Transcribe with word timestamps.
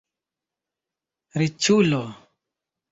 riĉulo 1.41 2.03